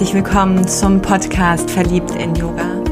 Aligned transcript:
herzlich 0.00 0.24
willkommen 0.24 0.66
zum 0.66 1.02
Podcast 1.02 1.70
Verliebt 1.70 2.12
in 2.12 2.34
Yoga. 2.34 2.82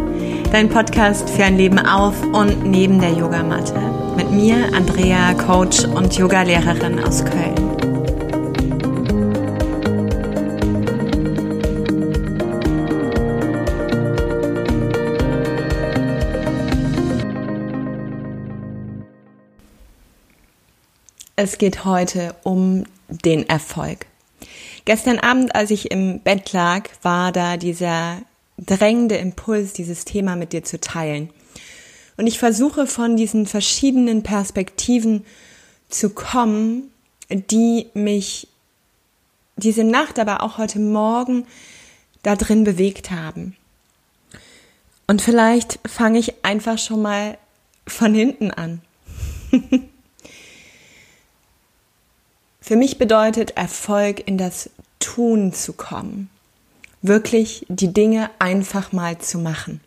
Dein 0.53 0.69
Podcast 0.69 1.31
für 1.31 1.45
ein 1.45 1.57
Leben 1.57 1.79
auf 1.79 2.23
und 2.23 2.67
neben 2.67 3.01
der 3.01 3.13
Yogamatte. 3.13 3.81
Mit 4.15 4.31
mir, 4.31 4.57
Andrea, 4.75 5.33
Coach 5.33 5.87
und 5.87 6.15
Yogalehrerin 6.19 7.03
aus 7.03 7.25
Köln. 7.25 7.55
Es 21.37 21.57
geht 21.57 21.87
heute 21.87 22.35
um 22.43 22.85
den 23.09 23.49
Erfolg. 23.49 24.08
Gestern 24.89 25.19
Abend, 25.19 25.55
als 25.55 25.71
ich 25.71 25.91
im 25.91 26.21
Bett 26.21 26.55
lag, 26.55 26.89
war 27.03 27.31
da 27.31 27.59
dieser 27.59 28.23
drängende 28.57 29.17
Impuls, 29.19 29.75
dieses 29.75 30.07
Thema 30.07 30.35
mit 30.35 30.55
dir 30.55 30.65
zu 30.65 30.81
teilen. 30.81 31.29
Und 32.17 32.27
ich 32.27 32.39
versuche 32.39 32.87
von 32.87 33.15
diesen 33.15 33.45
verschiedenen 33.45 34.23
Perspektiven 34.23 35.27
zu 35.91 36.09
kommen, 36.09 36.91
die 37.29 37.89
mich 37.93 38.49
diese 39.57 39.85
Nacht, 39.85 40.19
aber 40.19 40.43
auch 40.43 40.57
heute 40.57 40.79
Morgen 40.79 41.47
da 42.23 42.35
drin 42.35 42.65
bewegt 42.65 43.11
haben. 43.11 43.59
Und 45.07 45.21
vielleicht 45.21 45.81
fange 45.87 46.19
ich 46.19 46.47
einfach 46.47 46.79
schon 46.79 47.03
mal 47.03 47.37
von 47.87 48.15
hinten 48.15 48.53
an. 48.53 48.81
Für 52.69 52.77
mich 52.77 52.99
bedeutet 52.99 53.53
Erfolg 53.57 54.27
in 54.27 54.37
das 54.37 54.69
Tun 55.19 55.53
zu 55.53 55.73
kommen. 55.73 56.31
Wirklich 57.03 57.67
die 57.69 57.93
Dinge 57.93 58.31
einfach 58.39 58.93
mal 58.93 59.19
zu 59.19 59.39
machen. 59.41 59.81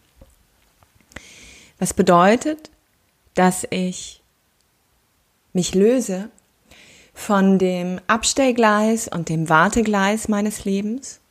Was 1.80 1.94
bedeutet, 1.94 2.70
dass 3.36 3.66
ich 3.70 4.22
mich 5.54 5.74
löse 5.74 6.30
von 7.14 7.58
dem 7.60 8.02
Abstellgleis 8.08 9.08
und 9.08 9.30
dem 9.30 9.48
Wartegleis 9.48 10.28
meines 10.28 10.66
Lebens. 10.66 11.22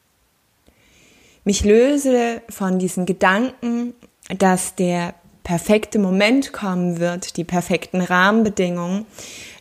Mich 1.44 1.62
löse 1.62 2.40
von 2.48 2.78
diesen 2.78 3.04
Gedanken, 3.04 3.92
dass 4.34 4.76
der 4.76 5.12
perfekte 5.44 5.98
Moment 5.98 6.54
kommen 6.54 7.00
wird, 7.00 7.36
die 7.36 7.44
perfekten 7.44 8.00
Rahmenbedingungen, 8.00 9.04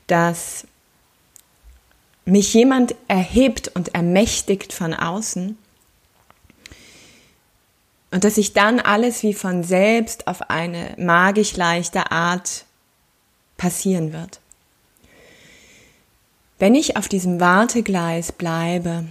dass 0.08 0.66
mich 2.30 2.54
jemand 2.54 2.96
erhebt 3.08 3.70
und 3.70 3.96
ermächtigt 3.96 4.74
von 4.74 4.94
außen 4.94 5.58
und 8.12 8.24
dass 8.24 8.36
sich 8.36 8.54
dann 8.54 8.80
alles 8.80 9.24
wie 9.24 9.34
von 9.34 9.64
selbst 9.64 10.28
auf 10.28 10.50
eine 10.50 10.96
magisch 10.98 11.56
leichte 11.56 12.12
Art 12.12 12.66
passieren 13.58 14.14
wird. 14.14 14.40
Wenn 16.58 16.76
ich 16.76 16.98
auf 16.98 17.08
diesem 17.08 17.40
Wartegleis 17.40 18.32
bleibe, 18.32 19.06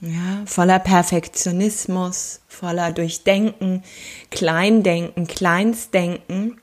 ja, 0.00 0.42
voller 0.46 0.78
Perfektionismus, 0.78 2.40
voller 2.48 2.92
Durchdenken, 2.92 3.82
Kleindenken, 4.30 5.26
Kleinstdenken, 5.26 6.60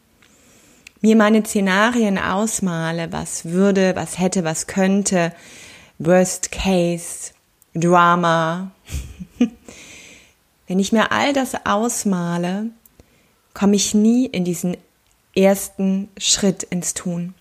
mir 1.02 1.16
meine 1.16 1.46
Szenarien 1.46 2.18
ausmale, 2.18 3.12
was 3.12 3.46
würde, 3.46 3.96
was 3.96 4.18
hätte, 4.18 4.44
was 4.44 4.66
könnte, 4.66 5.34
Worst 6.00 6.52
Case, 6.52 7.32
Drama. 7.74 8.72
Wenn 10.68 10.80
ich 10.80 10.92
mir 10.92 11.12
all 11.12 11.34
das 11.34 11.66
ausmale, 11.66 12.68
komme 13.54 13.76
ich 13.76 13.94
nie 13.94 14.26
in 14.26 14.44
diesen 14.46 14.78
ersten 15.36 16.10
Schritt 16.18 16.64
ins 16.64 16.94
Tun. 16.94 17.34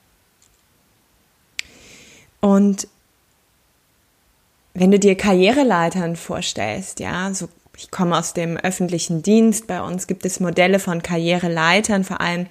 Und 2.40 2.88
wenn 4.74 4.90
du 4.90 4.98
dir 4.98 5.16
Karriereleitern 5.16 6.16
vorstellst, 6.16 7.00
ja, 7.00 7.32
so 7.32 7.48
ich 7.76 7.90
komme 7.90 8.16
aus 8.16 8.34
dem 8.34 8.56
öffentlichen 8.56 9.22
Dienst, 9.22 9.66
bei 9.66 9.82
uns 9.82 10.06
gibt 10.06 10.24
es 10.24 10.40
Modelle 10.40 10.78
von 10.78 11.02
Karriereleitern, 11.02 12.04
vor 12.04 12.20
allem 12.20 12.46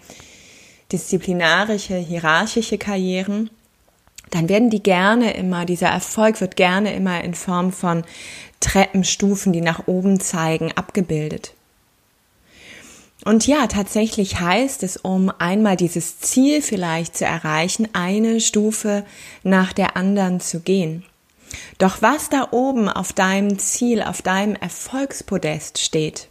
disziplinarische, 0.91 1.95
hierarchische 1.95 2.77
Karrieren 2.77 3.49
dann 4.35 4.49
werden 4.49 4.69
die 4.69 4.83
gerne 4.83 5.33
immer, 5.33 5.65
dieser 5.65 5.87
Erfolg 5.87 6.41
wird 6.41 6.57
gerne 6.57 6.93
immer 6.93 7.23
in 7.23 7.33
Form 7.33 7.71
von 7.71 8.03
Treppenstufen, 8.59 9.53
die 9.53 9.61
nach 9.61 9.87
oben 9.87 10.19
zeigen, 10.19 10.73
abgebildet. 10.73 11.53
Und 13.23 13.47
ja, 13.47 13.67
tatsächlich 13.67 14.39
heißt 14.39 14.83
es, 14.83 14.97
um 14.97 15.31
einmal 15.39 15.77
dieses 15.77 16.19
Ziel 16.19 16.61
vielleicht 16.61 17.15
zu 17.15 17.25
erreichen, 17.25 17.87
eine 17.93 18.41
Stufe 18.41 19.05
nach 19.43 19.71
der 19.71 19.95
anderen 19.95 20.41
zu 20.41 20.59
gehen. 20.59 21.05
Doch 21.77 22.01
was 22.01 22.29
da 22.29 22.49
oben 22.51 22.89
auf 22.89 23.13
deinem 23.13 23.57
Ziel, 23.57 24.01
auf 24.01 24.21
deinem 24.21 24.55
Erfolgspodest 24.55 25.79
steht, 25.79 26.27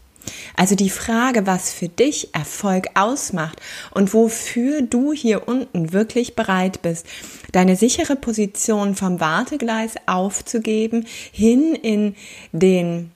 also 0.56 0.74
die 0.74 0.90
Frage, 0.90 1.46
was 1.46 1.72
für 1.72 1.88
dich 1.88 2.34
Erfolg 2.34 2.88
ausmacht 2.94 3.60
und 3.90 4.14
wofür 4.14 4.82
du 4.82 5.12
hier 5.12 5.48
unten 5.48 5.92
wirklich 5.92 6.34
bereit 6.34 6.82
bist, 6.82 7.06
deine 7.52 7.76
sichere 7.76 8.16
Position 8.16 8.94
vom 8.94 9.20
Wartegleis 9.20 9.94
aufzugeben, 10.06 11.06
hin 11.32 11.74
in 11.74 12.14
den 12.52 13.10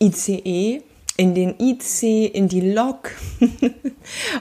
ICE, 0.00 0.82
in 1.18 1.34
den 1.34 1.56
IC, 1.58 2.32
in 2.32 2.48
die 2.48 2.60
Lok 2.60 3.10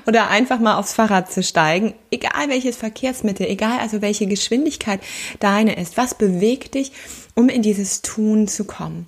oder 0.06 0.30
einfach 0.30 0.60
mal 0.60 0.78
aufs 0.78 0.94
Fahrrad 0.94 1.32
zu 1.32 1.42
steigen, 1.42 1.94
egal 2.12 2.50
welches 2.50 2.78
Verkehrsmittel, 2.78 3.48
egal 3.48 3.80
also 3.80 4.02
welche 4.02 4.28
Geschwindigkeit 4.28 5.02
deine 5.40 5.76
ist, 5.76 5.98
was 5.98 6.16
bewegt 6.16 6.76
dich, 6.76 6.92
um 7.34 7.50
in 7.50 7.64
dieses 7.64 8.04
Tun 8.04 8.48
zu 8.48 8.66
kommen. 8.66 9.08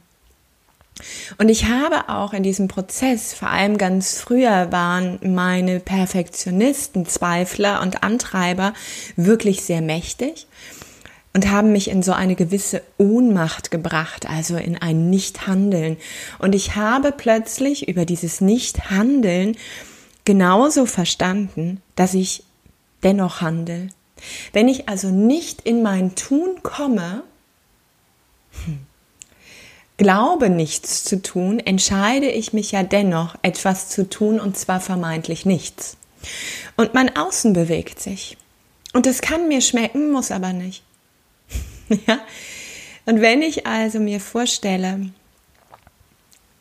Und 1.37 1.49
ich 1.49 1.65
habe 1.65 2.09
auch 2.09 2.33
in 2.33 2.43
diesem 2.43 2.67
Prozess, 2.67 3.33
vor 3.33 3.49
allem 3.49 3.77
ganz 3.77 4.19
früher, 4.19 4.71
waren 4.71 5.19
meine 5.21 5.79
Perfektionisten, 5.79 7.05
Zweifler 7.05 7.81
und 7.81 8.03
Antreiber 8.03 8.73
wirklich 9.15 9.61
sehr 9.61 9.81
mächtig 9.81 10.47
und 11.33 11.49
haben 11.49 11.71
mich 11.71 11.89
in 11.89 12.03
so 12.03 12.11
eine 12.11 12.35
gewisse 12.35 12.81
Ohnmacht 12.97 13.71
gebracht, 13.71 14.27
also 14.27 14.57
in 14.57 14.77
ein 14.77 15.09
Nichthandeln. 15.09 15.97
Und 16.39 16.55
ich 16.55 16.75
habe 16.75 17.11
plötzlich 17.11 17.87
über 17.87 18.05
dieses 18.05 18.41
Nichthandeln 18.41 19.55
genauso 20.25 20.85
verstanden, 20.85 21.81
dass 21.95 22.13
ich 22.13 22.43
dennoch 23.03 23.41
handle. 23.41 23.89
Wenn 24.53 24.67
ich 24.67 24.89
also 24.89 25.09
nicht 25.09 25.61
in 25.61 25.81
mein 25.81 26.15
Tun 26.15 26.61
komme, 26.61 27.23
hm, 28.65 28.79
glaube 29.99 30.49
nichts 30.49 31.03
zu 31.03 31.21
tun, 31.21 31.59
entscheide 31.59 32.31
ich 32.31 32.53
mich 32.53 32.71
ja 32.71 32.81
dennoch, 32.83 33.35
etwas 33.43 33.89
zu 33.89 34.09
tun 34.09 34.39
und 34.39 34.57
zwar 34.57 34.79
vermeintlich 34.79 35.45
nichts. 35.45 35.97
Und 36.77 36.93
mein 36.93 37.15
Außen 37.15 37.53
bewegt 37.53 37.99
sich. 37.99 38.37
Und 38.93 39.05
es 39.05 39.21
kann 39.21 39.49
mir 39.49 39.61
schmecken, 39.61 40.11
muss 40.11 40.31
aber 40.31 40.53
nicht. 40.53 40.83
ja? 42.07 42.19
Und 43.05 43.21
wenn 43.21 43.41
ich 43.41 43.67
also 43.67 43.99
mir 43.99 44.21
vorstelle, 44.21 45.11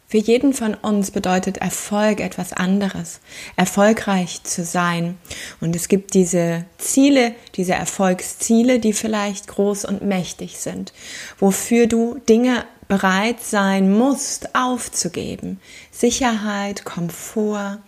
für 0.09 0.19
jeden 0.19 0.53
von 0.53 0.75
uns 0.75 1.11
bedeutet 1.11 1.59
Erfolg 1.59 2.21
etwas 2.21 2.53
anderes, 2.53 3.21
erfolgreich 3.57 4.43
zu 4.43 4.65
sein. 4.65 5.19
Und 5.61 5.77
es 5.77 5.89
gibt 5.89 6.15
diese 6.15 6.65
Ziele, 6.79 7.35
diese 7.55 7.75
Erfolgsziele, 7.75 8.81
die 8.81 8.95
vielleicht 8.95 9.47
groß 9.49 9.85
und 9.85 10.03
mächtig 10.03 10.59
sind, 10.59 10.93
wofür 11.39 11.87
du 11.87 12.19
Dinge 12.27 12.65
bereit 12.89 13.43
sein 13.43 13.93
musst, 13.97 14.55
aufzugeben. 14.55 15.61
Sicherheit, 15.93 16.85
Komfort, 16.85 17.79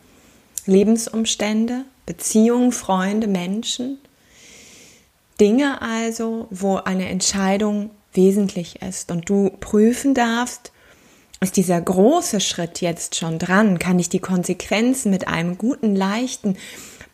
Lebensumstände, 0.67 1.85
Beziehungen, 2.07 2.73
Freunde, 2.73 3.27
Menschen. 3.27 3.99
Dinge 5.41 5.81
also, 5.81 6.47
wo 6.51 6.77
eine 6.77 7.09
Entscheidung 7.09 7.91
wesentlich 8.13 8.83
ist 8.83 9.11
und 9.11 9.29
du 9.29 9.51
prüfen 9.61 10.15
darfst, 10.15 10.73
ist 11.43 11.57
dieser 11.57 11.81
große 11.81 12.41
Schritt 12.41 12.83
jetzt 12.83 13.17
schon 13.17 13.39
dran? 13.39 13.79
Kann 13.79 13.99
ich 13.99 14.11
die 14.11 14.19
Konsequenzen 14.19 15.11
mit 15.11 15.27
einem 15.27 15.57
guten, 15.57 15.97
leichten 15.97 16.59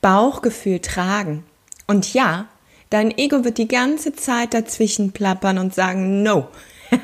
Bauchgefühl 0.01 0.81
tragen? 0.81 1.45
Und 1.87 2.13
ja, 2.13 2.49
dein 2.91 3.17
Ego 3.17 3.45
wird 3.45 3.59
die 3.59 3.69
ganze 3.69 4.15
Zeit 4.15 4.53
dazwischen 4.53 5.13
plappern 5.13 5.59
und 5.59 5.75
sagen, 5.75 6.25
no. 6.25 6.49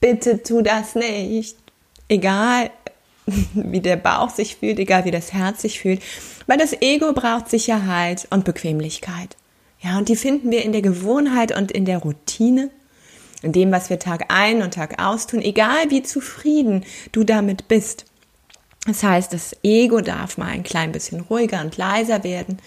bitte 0.00 0.42
tu 0.42 0.62
das 0.62 0.94
nicht. 0.94 1.56
Egal, 2.08 2.70
wie 3.54 3.80
der 3.80 3.96
Bauch 3.96 4.30
sich 4.30 4.56
fühlt, 4.56 4.78
egal 4.78 5.04
wie 5.04 5.10
das 5.10 5.32
Herz 5.32 5.62
sich 5.62 5.80
fühlt, 5.80 6.02
weil 6.46 6.58
das 6.58 6.80
Ego 6.80 7.12
braucht 7.12 7.48
Sicherheit 7.48 8.26
und 8.30 8.44
Bequemlichkeit. 8.44 9.36
Ja, 9.80 9.98
und 9.98 10.08
die 10.08 10.16
finden 10.16 10.50
wir 10.50 10.64
in 10.64 10.72
der 10.72 10.82
Gewohnheit 10.82 11.56
und 11.56 11.70
in 11.70 11.84
der 11.84 11.98
Routine. 11.98 12.70
in 13.42 13.52
dem, 13.52 13.72
was 13.72 13.88
wir 13.88 13.98
Tag 13.98 14.26
ein 14.28 14.60
und 14.60 14.74
Tag 14.74 15.02
aus 15.02 15.26
tun, 15.26 15.40
egal 15.40 15.90
wie 15.90 16.02
zufrieden 16.02 16.84
du 17.12 17.24
damit 17.24 17.68
bist. 17.68 18.04
Das 18.86 19.02
heißt, 19.02 19.32
das 19.32 19.54
Ego 19.62 20.00
darf 20.00 20.38
mal 20.38 20.48
ein 20.48 20.62
klein 20.62 20.92
bisschen 20.92 21.20
ruhiger 21.20 21.60
und 21.60 21.76
leiser 21.76 22.24
werden. 22.24 22.58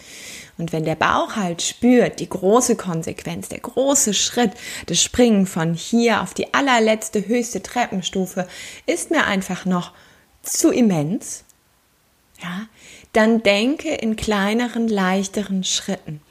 Und 0.58 0.72
wenn 0.72 0.86
der 0.86 0.96
Bauch 0.96 1.36
halt 1.36 1.64
spürt, 1.64 2.20
die 2.20 2.30
große 2.30 2.76
Konsequenz, 2.76 3.50
der 3.50 3.60
große 3.60 4.14
Schritt, 4.14 4.52
das 4.86 5.02
Springen 5.02 5.48
von 5.48 5.74
hier 5.74 6.22
auf 6.22 6.36
die 6.36 6.54
allerletzte 6.54 7.28
höchste 7.28 7.64
Treppenstufe 7.64 8.48
ist 8.86 9.10
mir 9.10 9.26
einfach 9.26 9.66
noch 9.66 9.92
zu 10.44 10.72
immens, 10.72 11.44
ja, 12.42 12.68
dann 13.14 13.42
denke 13.42 13.90
in 13.90 14.16
kleineren, 14.16 14.88
leichteren 14.88 15.64
Schritten, 15.64 16.22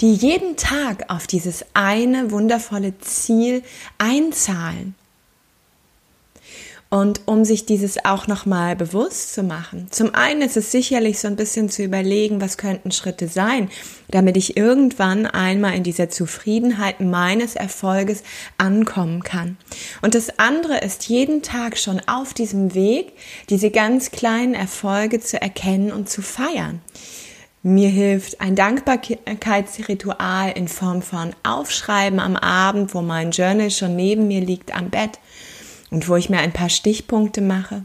die 0.00 0.14
jeden 0.14 0.56
Tag 0.56 1.10
auf 1.10 1.26
dieses 1.26 1.64
eine 1.74 2.30
wundervolle 2.30 2.98
Ziel 2.98 3.64
einzahlen. 3.98 4.94
Und 6.94 7.22
um 7.26 7.44
sich 7.44 7.66
dieses 7.66 8.04
auch 8.04 8.28
nochmal 8.28 8.76
bewusst 8.76 9.34
zu 9.34 9.42
machen. 9.42 9.88
Zum 9.90 10.14
einen 10.14 10.42
ist 10.42 10.56
es 10.56 10.70
sicherlich 10.70 11.18
so 11.18 11.26
ein 11.26 11.34
bisschen 11.34 11.68
zu 11.68 11.82
überlegen, 11.82 12.40
was 12.40 12.56
könnten 12.56 12.92
Schritte 12.92 13.26
sein, 13.26 13.68
damit 14.10 14.36
ich 14.36 14.56
irgendwann 14.56 15.26
einmal 15.26 15.74
in 15.74 15.82
dieser 15.82 16.08
Zufriedenheit 16.08 17.00
meines 17.00 17.56
Erfolges 17.56 18.22
ankommen 18.58 19.24
kann. 19.24 19.56
Und 20.02 20.14
das 20.14 20.38
andere 20.38 20.78
ist 20.78 21.08
jeden 21.08 21.42
Tag 21.42 21.78
schon 21.78 22.00
auf 22.06 22.32
diesem 22.32 22.76
Weg, 22.76 23.14
diese 23.50 23.72
ganz 23.72 24.12
kleinen 24.12 24.54
Erfolge 24.54 25.18
zu 25.18 25.42
erkennen 25.42 25.90
und 25.90 26.08
zu 26.08 26.22
feiern. 26.22 26.80
Mir 27.64 27.88
hilft 27.88 28.40
ein 28.40 28.54
Dankbarkeitsritual 28.54 30.52
in 30.52 30.68
Form 30.68 31.02
von 31.02 31.34
Aufschreiben 31.42 32.20
am 32.20 32.36
Abend, 32.36 32.94
wo 32.94 33.02
mein 33.02 33.32
Journal 33.32 33.72
schon 33.72 33.96
neben 33.96 34.28
mir 34.28 34.42
liegt 34.42 34.72
am 34.72 34.90
Bett 34.90 35.18
und 35.94 36.08
wo 36.08 36.16
ich 36.16 36.28
mir 36.28 36.38
ein 36.38 36.52
paar 36.52 36.70
Stichpunkte 36.70 37.40
mache. 37.40 37.84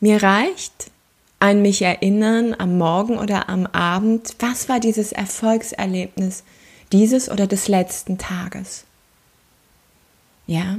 Mir 0.00 0.22
reicht 0.22 0.90
ein 1.38 1.60
mich 1.60 1.82
erinnern 1.82 2.56
am 2.58 2.78
Morgen 2.78 3.18
oder 3.18 3.50
am 3.50 3.66
Abend, 3.66 4.34
was 4.38 4.70
war 4.70 4.80
dieses 4.80 5.12
Erfolgserlebnis 5.12 6.42
dieses 6.90 7.30
oder 7.30 7.46
des 7.46 7.68
letzten 7.68 8.16
Tages. 8.16 8.84
Ja. 10.46 10.78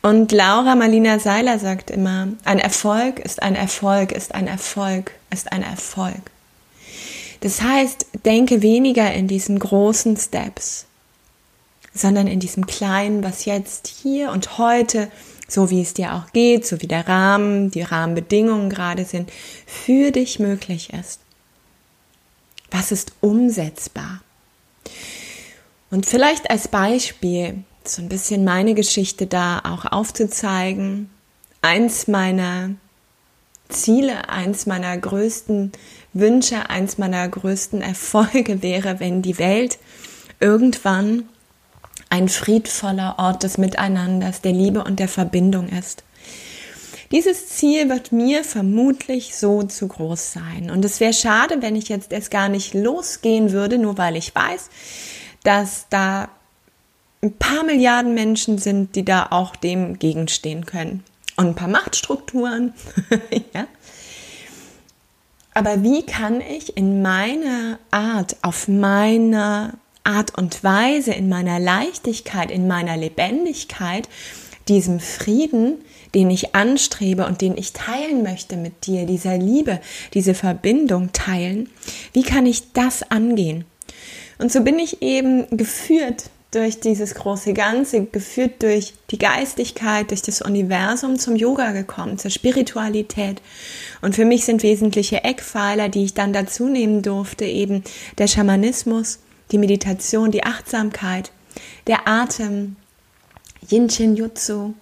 Und 0.00 0.32
Laura 0.32 0.74
Marlina 0.76 1.18
Seiler 1.18 1.58
sagt 1.58 1.90
immer, 1.90 2.28
ein 2.44 2.58
Erfolg 2.58 3.18
ist 3.20 3.42
ein 3.42 3.54
Erfolg, 3.54 4.12
ist 4.12 4.34
ein 4.34 4.46
Erfolg, 4.46 5.12
ist 5.30 5.52
ein 5.52 5.62
Erfolg. 5.62 6.30
Das 7.40 7.60
heißt, 7.60 8.06
denke 8.24 8.62
weniger 8.62 9.12
in 9.12 9.28
diesen 9.28 9.58
großen 9.58 10.16
Steps, 10.16 10.86
sondern 11.94 12.26
in 12.26 12.40
diesem 12.40 12.66
kleinen, 12.66 13.22
was 13.22 13.44
jetzt 13.44 13.86
hier 13.86 14.32
und 14.32 14.58
heute 14.58 15.08
so 15.48 15.70
wie 15.70 15.82
es 15.82 15.94
dir 15.94 16.14
auch 16.14 16.32
geht, 16.32 16.66
so 16.66 16.80
wie 16.80 16.86
der 16.86 17.06
Rahmen, 17.06 17.70
die 17.70 17.82
Rahmenbedingungen 17.82 18.70
gerade 18.70 19.04
sind, 19.04 19.30
für 19.66 20.10
dich 20.10 20.38
möglich 20.38 20.92
ist. 20.92 21.20
Was 22.70 22.92
ist 22.92 23.12
umsetzbar? 23.20 24.20
Und 25.90 26.06
vielleicht 26.06 26.50
als 26.50 26.68
Beispiel 26.68 27.62
so 27.84 28.02
ein 28.02 28.08
bisschen 28.08 28.44
meine 28.44 28.74
Geschichte 28.74 29.26
da 29.26 29.60
auch 29.64 29.84
aufzuzeigen. 29.84 31.10
Eins 31.62 32.08
meiner 32.08 32.70
Ziele, 33.68 34.28
eins 34.28 34.66
meiner 34.66 34.96
größten 34.96 35.72
Wünsche, 36.12 36.68
eins 36.70 36.98
meiner 36.98 37.28
größten 37.28 37.82
Erfolge 37.82 38.62
wäre, 38.62 39.00
wenn 39.00 39.22
die 39.22 39.38
Welt 39.38 39.78
irgendwann 40.40 41.28
ein 42.14 42.28
friedvoller 42.28 43.16
Ort 43.18 43.42
des 43.42 43.58
Miteinanders, 43.58 44.40
der 44.40 44.52
Liebe 44.52 44.84
und 44.84 45.00
der 45.00 45.08
Verbindung 45.08 45.68
ist. 45.68 46.04
Dieses 47.10 47.48
Ziel 47.48 47.88
wird 47.88 48.12
mir 48.12 48.44
vermutlich 48.44 49.36
so 49.36 49.64
zu 49.64 49.88
groß 49.88 50.32
sein. 50.32 50.70
Und 50.70 50.84
es 50.84 51.00
wäre 51.00 51.12
schade, 51.12 51.60
wenn 51.60 51.74
ich 51.74 51.88
jetzt 51.88 52.12
erst 52.12 52.30
gar 52.30 52.48
nicht 52.48 52.72
losgehen 52.72 53.50
würde, 53.50 53.78
nur 53.78 53.98
weil 53.98 54.14
ich 54.14 54.32
weiß, 54.32 54.70
dass 55.42 55.86
da 55.90 56.28
ein 57.20 57.32
paar 57.32 57.64
Milliarden 57.64 58.14
Menschen 58.14 58.58
sind, 58.58 58.94
die 58.94 59.04
da 59.04 59.26
auch 59.30 59.56
dem 59.56 59.98
gegenstehen 59.98 60.66
können. 60.66 61.02
Und 61.36 61.48
ein 61.48 61.54
paar 61.56 61.66
Machtstrukturen. 61.66 62.74
ja. 63.54 63.66
Aber 65.52 65.82
wie 65.82 66.06
kann 66.06 66.40
ich 66.40 66.76
in 66.76 67.02
meiner 67.02 67.80
Art, 67.90 68.36
auf 68.42 68.68
meiner 68.68 69.74
Art 70.04 70.36
und 70.36 70.62
Weise, 70.62 71.12
in 71.12 71.28
meiner 71.28 71.58
Leichtigkeit, 71.58 72.50
in 72.50 72.68
meiner 72.68 72.96
Lebendigkeit, 72.96 74.08
diesem 74.68 75.00
Frieden, 75.00 75.78
den 76.14 76.30
ich 76.30 76.54
anstrebe 76.54 77.26
und 77.26 77.40
den 77.40 77.56
ich 77.56 77.72
teilen 77.72 78.22
möchte 78.22 78.56
mit 78.56 78.86
dir, 78.86 79.06
dieser 79.06 79.36
Liebe, 79.36 79.80
diese 80.14 80.34
Verbindung 80.34 81.12
teilen, 81.12 81.68
wie 82.12 82.22
kann 82.22 82.46
ich 82.46 82.72
das 82.72 83.10
angehen? 83.10 83.64
Und 84.38 84.52
so 84.52 84.62
bin 84.62 84.78
ich 84.78 85.02
eben 85.02 85.46
geführt 85.56 86.30
durch 86.54 86.78
dieses 86.78 87.14
große 87.16 87.52
Ganze, 87.52 88.04
geführt 88.04 88.62
durch 88.62 88.94
die 89.10 89.18
Geistigkeit, 89.18 90.10
durch 90.10 90.22
das 90.22 90.40
Universum 90.40 91.18
zum 91.18 91.34
Yoga 91.34 91.72
gekommen, 91.72 92.18
zur 92.18 92.30
Spiritualität. 92.30 93.42
Und 94.02 94.14
für 94.14 94.24
mich 94.24 94.44
sind 94.44 94.62
wesentliche 94.62 95.24
Eckpfeiler, 95.24 95.88
die 95.88 96.04
ich 96.04 96.14
dann 96.14 96.32
dazu 96.32 96.68
nehmen 96.68 97.02
durfte, 97.02 97.44
eben 97.44 97.82
der 98.18 98.28
Schamanismus, 98.28 99.18
die 99.52 99.58
Meditation, 99.58 100.30
die 100.30 100.44
Achtsamkeit, 100.44 101.30
der 101.86 102.08
Atem, 102.08 102.76
Yin 103.70 103.88
Shin 103.88 104.16
Jutsu, 104.16 104.74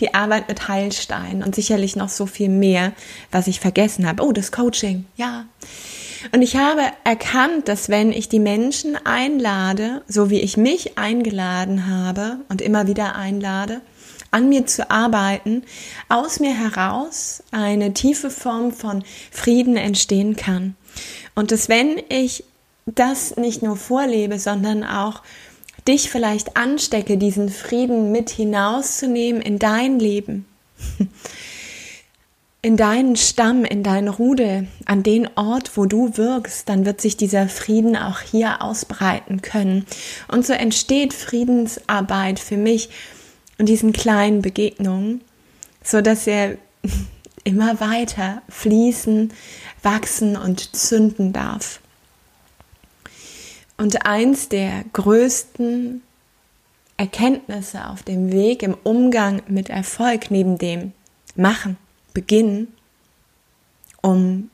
die 0.00 0.14
Arbeit 0.14 0.48
mit 0.48 0.68
Heilsteinen 0.68 1.42
und 1.42 1.54
sicherlich 1.54 1.96
noch 1.96 2.08
so 2.08 2.26
viel 2.26 2.48
mehr, 2.48 2.92
was 3.30 3.46
ich 3.46 3.60
vergessen 3.60 4.06
habe. 4.06 4.22
Oh, 4.24 4.32
das 4.32 4.52
Coaching, 4.52 5.06
ja. 5.16 5.46
Und 6.32 6.42
ich 6.42 6.56
habe 6.56 6.82
erkannt, 7.04 7.68
dass 7.68 7.88
wenn 7.88 8.10
ich 8.10 8.28
die 8.28 8.40
Menschen 8.40 8.96
einlade, 9.04 10.02
so 10.08 10.30
wie 10.30 10.40
ich 10.40 10.56
mich 10.56 10.96
eingeladen 10.96 11.86
habe 11.86 12.38
und 12.48 12.62
immer 12.62 12.86
wieder 12.86 13.14
einlade, 13.14 13.82
an 14.30 14.48
mir 14.48 14.66
zu 14.66 14.90
arbeiten, 14.90 15.62
aus 16.08 16.40
mir 16.40 16.54
heraus 16.54 17.42
eine 17.52 17.94
tiefe 17.94 18.30
Form 18.30 18.72
von 18.72 19.04
Frieden 19.30 19.76
entstehen 19.76 20.34
kann. 20.34 20.74
Und 21.34 21.52
dass 21.52 21.68
wenn 21.68 22.00
ich 22.08 22.44
das 22.86 23.36
nicht 23.36 23.62
nur 23.62 23.76
vorlebe, 23.76 24.38
sondern 24.38 24.84
auch 24.84 25.22
dich 25.86 26.10
vielleicht 26.10 26.56
anstecke, 26.56 27.18
diesen 27.18 27.48
Frieden 27.48 28.12
mit 28.12 28.30
hinauszunehmen 28.30 29.42
in 29.42 29.58
dein 29.58 29.98
Leben, 29.98 30.46
in 32.62 32.76
deinen 32.76 33.16
Stamm, 33.16 33.64
in 33.64 33.82
dein 33.82 34.08
Rudel, 34.08 34.68
an 34.86 35.02
den 35.02 35.28
Ort, 35.36 35.76
wo 35.76 35.84
du 35.84 36.16
wirkst, 36.16 36.68
dann 36.68 36.86
wird 36.86 37.00
sich 37.00 37.16
dieser 37.16 37.48
Frieden 37.48 37.96
auch 37.96 38.20
hier 38.20 38.62
ausbreiten 38.62 39.42
können. 39.42 39.84
Und 40.28 40.46
so 40.46 40.54
entsteht 40.54 41.12
Friedensarbeit 41.12 42.38
für 42.38 42.56
mich 42.56 42.88
und 43.58 43.68
diesen 43.68 43.92
kleinen 43.92 44.40
Begegnungen, 44.40 45.20
so 45.82 46.00
dass 46.00 46.26
er 46.26 46.56
immer 47.44 47.80
weiter 47.80 48.40
fließen, 48.48 49.32
wachsen 49.82 50.36
und 50.36 50.74
zünden 50.74 51.34
darf. 51.34 51.80
Und 53.76 54.06
eins 54.06 54.48
der 54.48 54.84
größten 54.92 56.02
Erkenntnisse 56.96 57.88
auf 57.88 58.02
dem 58.02 58.30
Weg 58.30 58.62
im 58.62 58.76
Umgang 58.84 59.42
mit 59.48 59.68
Erfolg 59.68 60.30
neben 60.30 60.58
dem 60.58 60.92
Machen, 61.34 61.76
Beginnen, 62.12 62.72
um 64.00 64.50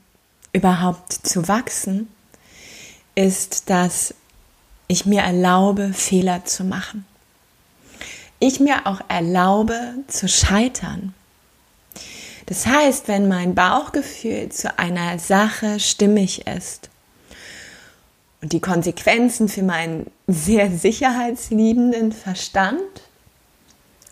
überhaupt 0.52 1.12
zu 1.12 1.48
wachsen, 1.48 2.08
ist, 3.14 3.68
dass 3.68 4.14
ich 4.88 5.04
mir 5.04 5.20
erlaube, 5.20 5.92
Fehler 5.92 6.44
zu 6.46 6.64
machen. 6.64 7.04
Ich 8.38 8.58
mir 8.58 8.86
auch 8.86 9.02
erlaube 9.08 9.78
zu 10.08 10.26
scheitern. 10.26 11.14
Das 12.46 12.66
heißt, 12.66 13.06
wenn 13.06 13.28
mein 13.28 13.54
Bauchgefühl 13.54 14.48
zu 14.48 14.78
einer 14.78 15.18
Sache 15.18 15.78
stimmig 15.78 16.46
ist 16.46 16.89
und 18.42 18.52
die 18.52 18.60
Konsequenzen 18.60 19.48
für 19.48 19.62
meinen 19.62 20.10
sehr 20.26 20.70
sicherheitsliebenden 20.70 22.12
Verstand 22.12 22.80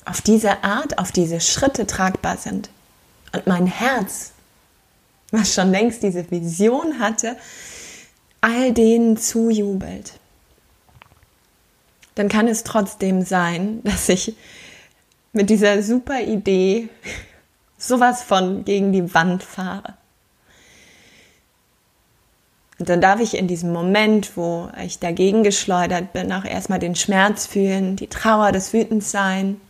auf 0.05 0.21
diese 0.21 0.65
Art, 0.65 0.99
auf 0.99 1.13
diese 1.13 1.41
Schritte 1.41 1.87
tragbar 1.87 2.37
sind. 2.37 2.71
Und 3.33 3.47
mein 3.47 3.67
Herz, 3.67 4.33
was 5.31 5.55
schon 5.55 5.71
längst 5.71 6.03
diese 6.03 6.31
Vision 6.31 6.99
hatte, 6.99 7.37
all 8.41 8.73
denen 8.73 9.17
zujubelt. 9.17 10.15
Dann 12.15 12.29
kann 12.29 12.49
es 12.49 12.65
trotzdem 12.65 13.23
sein, 13.23 13.81
dass 13.85 14.09
ich 14.09 14.35
mit 15.33 15.51
dieser 15.51 15.83
super 15.83 16.21
Idee 16.21 16.89
sowas 17.77 18.23
von 18.23 18.65
gegen 18.65 18.93
die 18.93 19.15
Wand 19.15 19.43
fahre. 19.43 19.98
Und 22.79 22.89
dann 22.89 23.01
darf 23.01 23.21
ich 23.21 23.37
in 23.37 23.49
diesem 23.49 23.73
Moment, 23.73 24.37
wo 24.37 24.69
ich 24.85 25.01
dagegen 25.01 25.43
geschleudert 25.43 26.13
bin, 26.13 26.33
auch 26.33 26.45
erstmal 26.45 26.79
den 26.79 26.95
Schmerz 26.95 27.47
fühlen, 27.47 27.97
die 27.97 28.07
Trauer, 28.07 28.53
das 28.53 28.73
Wütendsein. 28.73 29.61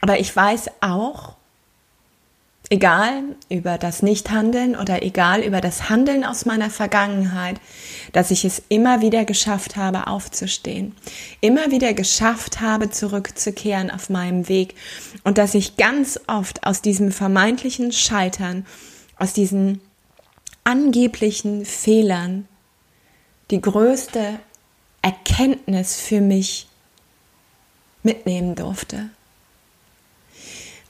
Aber 0.00 0.20
ich 0.20 0.34
weiß 0.34 0.70
auch, 0.80 1.34
egal 2.70 3.22
über 3.48 3.78
das 3.78 4.02
Nichthandeln 4.02 4.76
oder 4.76 5.02
egal 5.02 5.42
über 5.42 5.60
das 5.60 5.88
Handeln 5.88 6.24
aus 6.24 6.46
meiner 6.46 6.70
Vergangenheit, 6.70 7.60
dass 8.12 8.30
ich 8.30 8.44
es 8.44 8.62
immer 8.68 9.00
wieder 9.00 9.24
geschafft 9.24 9.76
habe, 9.76 10.06
aufzustehen, 10.06 10.94
immer 11.40 11.70
wieder 11.70 11.94
geschafft 11.94 12.60
habe, 12.60 12.90
zurückzukehren 12.90 13.90
auf 13.90 14.10
meinem 14.10 14.48
Weg 14.48 14.74
und 15.24 15.38
dass 15.38 15.54
ich 15.54 15.76
ganz 15.76 16.20
oft 16.26 16.64
aus 16.64 16.82
diesem 16.82 17.12
vermeintlichen 17.12 17.92
Scheitern, 17.92 18.66
aus 19.18 19.32
diesen 19.32 19.80
angeblichen 20.66 21.64
Fehlern 21.64 22.48
die 23.52 23.60
größte 23.60 24.40
Erkenntnis 25.00 25.94
für 25.94 26.20
mich 26.20 26.66
mitnehmen 28.02 28.56
durfte. 28.56 29.10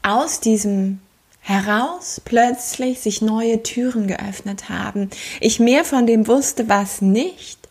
Aus 0.02 0.40
diesem 0.40 1.00
heraus 1.40 2.22
plötzlich 2.24 3.00
sich 3.00 3.20
neue 3.20 3.62
Türen 3.62 4.06
geöffnet 4.06 4.70
haben. 4.70 5.10
Ich 5.40 5.60
mehr 5.60 5.84
von 5.84 6.06
dem 6.06 6.26
wusste, 6.26 6.68
was 6.70 7.02
nicht 7.02 7.68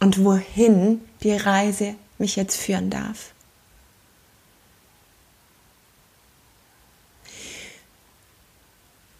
und 0.00 0.24
wohin 0.24 1.00
die 1.22 1.36
Reise 1.36 1.94
mich 2.18 2.34
jetzt 2.34 2.56
führen 2.56 2.90
darf. 2.90 3.32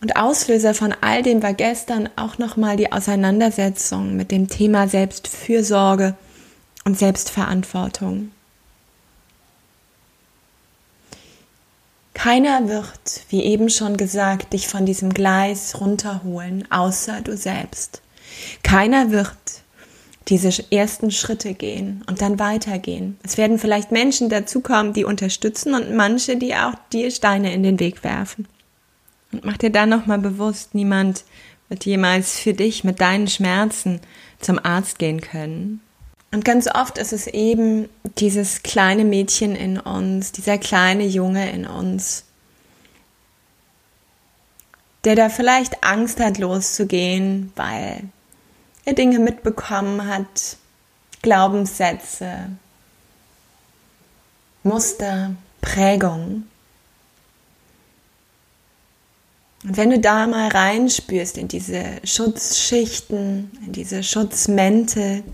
Und 0.06 0.14
Auslöser 0.14 0.72
von 0.72 0.94
all 1.00 1.24
dem 1.24 1.42
war 1.42 1.52
gestern 1.52 2.08
auch 2.14 2.38
nochmal 2.38 2.76
die 2.76 2.92
Auseinandersetzung 2.92 4.14
mit 4.14 4.30
dem 4.30 4.48
Thema 4.48 4.86
Selbstfürsorge 4.86 6.14
und 6.84 6.96
Selbstverantwortung. 6.96 8.30
Keiner 12.14 12.68
wird, 12.68 13.22
wie 13.30 13.42
eben 13.42 13.68
schon 13.68 13.96
gesagt, 13.96 14.52
dich 14.52 14.68
von 14.68 14.86
diesem 14.86 15.12
Gleis 15.12 15.80
runterholen, 15.80 16.70
außer 16.70 17.20
du 17.22 17.36
selbst. 17.36 18.00
Keiner 18.62 19.10
wird 19.10 19.36
diese 20.28 20.70
ersten 20.70 21.10
Schritte 21.10 21.54
gehen 21.54 22.04
und 22.06 22.20
dann 22.20 22.38
weitergehen. 22.38 23.18
Es 23.24 23.38
werden 23.38 23.58
vielleicht 23.58 23.90
Menschen 23.90 24.28
dazukommen, 24.28 24.92
die 24.92 25.04
unterstützen 25.04 25.74
und 25.74 25.96
manche, 25.96 26.36
die 26.36 26.54
auch 26.54 26.74
dir 26.92 27.10
Steine 27.10 27.52
in 27.52 27.64
den 27.64 27.80
Weg 27.80 28.04
werfen. 28.04 28.46
Mach 29.44 29.56
dir 29.56 29.70
dann 29.70 29.88
nochmal 29.88 30.18
bewusst, 30.18 30.74
niemand 30.74 31.24
wird 31.68 31.84
jemals 31.84 32.38
für 32.38 32.54
dich 32.54 32.84
mit 32.84 33.00
deinen 33.00 33.28
Schmerzen 33.28 34.00
zum 34.40 34.58
Arzt 34.64 34.98
gehen 34.98 35.20
können. 35.20 35.80
Und 36.32 36.44
ganz 36.44 36.68
oft 36.72 36.98
ist 36.98 37.12
es 37.12 37.26
eben 37.26 37.88
dieses 38.18 38.62
kleine 38.62 39.04
Mädchen 39.04 39.56
in 39.56 39.78
uns, 39.78 40.32
dieser 40.32 40.58
kleine 40.58 41.06
Junge 41.06 41.50
in 41.50 41.66
uns, 41.66 42.24
der 45.04 45.14
da 45.14 45.28
vielleicht 45.28 45.84
Angst 45.84 46.20
hat, 46.20 46.38
loszugehen, 46.38 47.52
weil 47.54 48.02
er 48.84 48.94
Dinge 48.94 49.18
mitbekommen 49.18 50.06
hat, 50.08 50.56
Glaubenssätze, 51.22 52.50
Muster, 54.62 55.36
Prägungen. 55.60 56.48
Und 59.66 59.76
wenn 59.76 59.90
du 59.90 59.98
da 59.98 60.28
mal 60.28 60.48
reinspürst 60.48 61.38
in 61.38 61.48
diese 61.48 61.82
Schutzschichten, 62.04 63.50
in 63.66 63.72
diese 63.72 64.04
Schutzmäntel, 64.04 65.24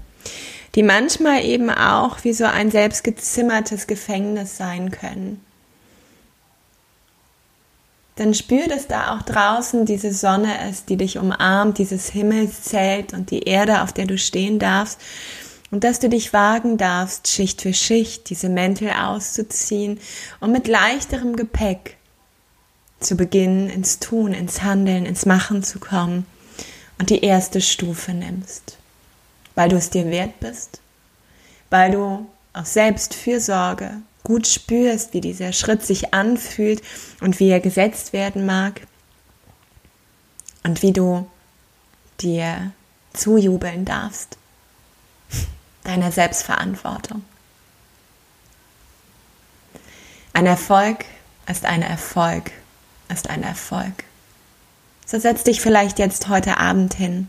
die 0.75 0.83
manchmal 0.83 1.45
eben 1.45 1.69
auch 1.69 2.25
wie 2.25 2.33
so 2.33 2.45
ein 2.47 2.71
selbstgezimmertes 2.71 3.87
Gefängnis 3.87 4.57
sein 4.57 4.91
können, 4.91 5.45
dann 8.17 8.33
spür, 8.33 8.69
dass 8.69 8.87
da 8.87 9.15
auch 9.15 9.23
draußen 9.23 9.85
diese 9.85 10.15
Sonne 10.15 10.69
ist, 10.71 10.89
die 10.89 10.97
dich 10.97 11.19
umarmt, 11.19 11.77
dieses 11.77 12.09
Himmelszelt 12.09 13.13
und 13.13 13.31
die 13.31 13.43
Erde, 13.43 13.83
auf 13.83 13.93
der 13.93 14.07
du 14.07 14.17
stehen 14.17 14.59
darfst. 14.59 14.99
Und 15.71 15.85
dass 15.85 15.99
du 15.99 16.09
dich 16.09 16.33
wagen 16.33 16.79
darfst, 16.79 17.29
Schicht 17.29 17.63
für 17.63 17.73
Schicht 17.75 18.31
diese 18.31 18.49
Mäntel 18.49 18.91
auszuziehen 18.91 19.99
und 20.41 20.53
mit 20.53 20.69
leichterem 20.69 21.37
Gepäck 21.37 21.97
zu 23.03 23.17
beginnen, 23.17 23.69
ins 23.69 23.99
Tun, 23.99 24.33
ins 24.33 24.63
Handeln, 24.63 25.07
ins 25.07 25.27
Machen 25.27 25.63
zu 25.63 25.79
kommen 25.79 26.27
und 26.99 27.11
die 27.11 27.25
erste 27.25 27.61
Stufe 27.61 28.13
nimmst, 28.13 28.79
weil 29.55 29.69
du 29.69 29.77
es 29.77 29.91
dir 29.91 30.07
wert 30.07 30.41
bist, 30.41 30.81
weil 31.71 31.93
du 31.93 32.27
aus 32.53 32.75
Selbstfürsorge 32.75 33.93
gut 34.25 34.47
spürst, 34.47 35.13
wie 35.15 35.21
dieser 35.21 35.53
Schritt 35.53 35.85
sich 35.85 36.15
anfühlt 36.15 36.83
und 37.21 37.41
wie 37.41 37.49
er 37.49 37.61
gesetzt 37.61 38.13
werden 38.13 38.47
mag. 38.47 38.83
Und 40.63 40.83
wie 40.83 40.93
du 40.93 41.29
dir 42.21 42.73
zujubeln 43.15 43.85
darfst, 43.85 44.39
deiner 45.83 46.13
Selbstverantwortung. 46.13 47.25
Ein 50.33 50.47
Erfolg 50.47 51.05
ist 51.49 51.65
ein 51.65 51.83
Erfolg 51.83 52.53
ist 53.09 53.31
ein 53.31 53.43
Erfolg. 53.43 54.05
So 55.07 55.19
setz 55.19 55.45
dich 55.45 55.61
vielleicht 55.61 55.99
jetzt 55.99 56.29
heute 56.29 56.59
Abend 56.59 56.95
hin 56.95 57.29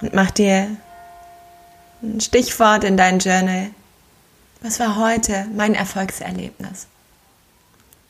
und 0.00 0.14
mach 0.14 0.30
dir 0.30 0.68
ein 2.02 2.20
Stichwort 2.20 2.84
in 2.84 2.96
dein 2.96 3.18
Journal. 3.18 3.70
Was 4.62 4.80
war 4.80 4.96
heute 4.96 5.46
mein 5.54 5.74
Erfolgserlebnis? 5.74 6.86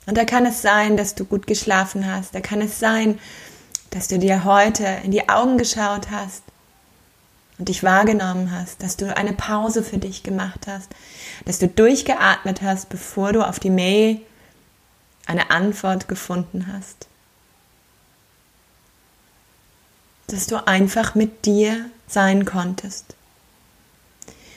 Und 0.07 0.17
da 0.17 0.25
kann 0.25 0.47
es 0.47 0.63
sein, 0.63 0.97
dass 0.97 1.15
du 1.15 1.25
gut 1.25 1.47
geschlafen 1.47 2.11
hast. 2.11 2.35
Da 2.35 2.41
kann 2.41 2.61
es 2.61 2.79
sein, 2.79 3.19
dass 3.91 4.09
du 4.09 4.19
dir 4.19 4.45
heute 4.45 4.87
in 5.05 5.11
die 5.11 5.29
Augen 5.29 5.59
geschaut 5.59 6.11
hast 6.11 6.43
und 7.59 7.69
dich 7.69 7.83
wahrgenommen 7.83 8.51
hast, 8.53 8.83
dass 8.83 8.97
du 8.97 9.15
eine 9.17 9.33
Pause 9.33 9.83
für 9.83 9.99
dich 9.99 10.23
gemacht 10.23 10.67
hast, 10.67 10.89
dass 11.45 11.59
du 11.59 11.69
durchgeatmet 11.69 12.63
hast, 12.63 12.89
bevor 12.89 13.33
du 13.33 13.47
auf 13.47 13.61
die 13.61 13.71
Mail 13.71 14.21
eine 15.27 15.51
Antwort 15.51 16.09
gefunden 16.09 16.67
hast. 16.73 17.07
Dass 20.27 20.47
du 20.47 20.67
einfach 20.67 21.15
mit 21.15 21.45
dir 21.47 21.87
sein 22.07 22.45
konntest. 22.45 23.15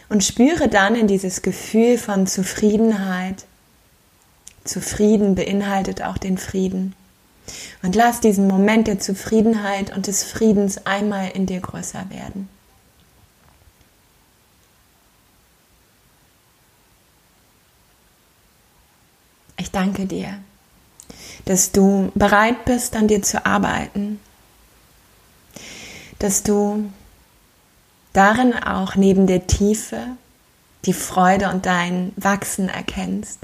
Und 0.10 0.24
spüre 0.24 0.68
dann 0.68 0.96
in 0.96 1.08
dieses 1.08 1.42
Gefühl 1.42 1.98
von 1.98 2.28
Zufriedenheit. 2.28 3.46
Zufrieden 4.64 5.36
beinhaltet 5.36 6.02
auch 6.02 6.18
den 6.18 6.38
Frieden. 6.38 6.96
Und 7.82 7.96
lass 7.96 8.20
diesen 8.20 8.48
Moment 8.48 8.88
der 8.88 9.00
Zufriedenheit 9.00 9.96
und 9.96 10.08
des 10.08 10.24
Friedens 10.24 10.86
einmal 10.86 11.32
in 11.32 11.46
dir 11.46 11.60
größer 11.60 12.10
werden. 12.10 12.48
Ich 19.58 19.72
danke 19.72 20.06
dir 20.06 20.40
dass 21.46 21.72
du 21.72 22.12
bereit 22.16 22.66
bist, 22.66 22.96
an 22.96 23.08
dir 23.08 23.22
zu 23.22 23.46
arbeiten, 23.46 24.20
dass 26.20 26.44
du 26.44 26.90
darin 28.14 28.54
auch 28.54 28.96
neben 28.96 29.28
der 29.28 29.48
Tiefe 29.48 30.00
die 30.86 30.94
Freude 30.94 31.50
und 31.50 31.66
dein 31.66 32.14
Wachsen 32.16 32.70
erkennst. 32.70 33.40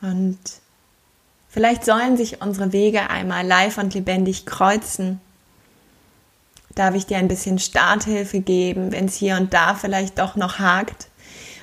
Und 0.00 0.38
vielleicht 1.48 1.84
sollen 1.84 2.16
sich 2.16 2.40
unsere 2.40 2.72
Wege 2.72 3.10
einmal 3.10 3.46
live 3.46 3.78
und 3.78 3.94
lebendig 3.94 4.46
kreuzen. 4.46 5.20
Darf 6.74 6.94
ich 6.94 7.06
dir 7.06 7.18
ein 7.18 7.28
bisschen 7.28 7.58
Starthilfe 7.58 8.40
geben, 8.40 8.92
wenn 8.92 9.06
es 9.06 9.16
hier 9.16 9.36
und 9.36 9.52
da 9.52 9.74
vielleicht 9.74 10.18
doch 10.18 10.36
noch 10.36 10.58
hakt 10.58 11.08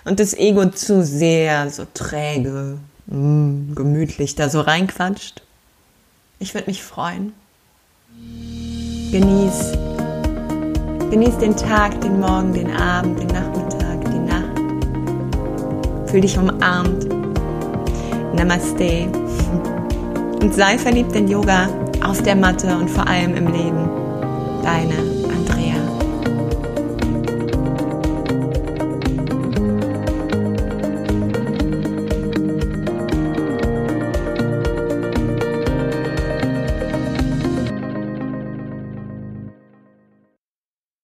und 0.04 0.20
das 0.20 0.34
Ego 0.34 0.70
zu 0.70 1.04
sehr 1.04 1.70
so 1.70 1.86
träge 1.94 2.80
mm, 3.08 3.76
gemütlich 3.76 4.36
da 4.36 4.50
so 4.50 4.62
reinquatscht. 4.62 5.42
Ich 6.40 6.54
würde 6.54 6.68
mich 6.68 6.84
freuen. 6.84 7.34
Genieß. 9.12 9.74
Genieß 11.12 11.38
den 11.38 11.56
Tag, 11.56 12.02
den 12.02 12.20
Morgen, 12.20 12.54
den 12.54 12.76
Abend, 12.76 13.20
den 13.20 13.28
Nachmittag, 13.28 14.04
die 14.12 14.20
Nacht. 14.20 16.10
Fühl 16.10 16.22
dich 16.22 16.38
umarmt. 16.38 17.08
Namaste. 18.36 19.08
Und 20.42 20.54
sei 20.54 20.78
verliebt 20.78 21.16
in 21.16 21.28
Yoga, 21.28 21.70
auf 22.04 22.22
der 22.22 22.36
Matte 22.36 22.78
und 22.78 22.90
vor 22.90 23.08
allem 23.08 23.36
im 23.36 23.48
Leben. 23.48 23.90
Deine 24.62 25.15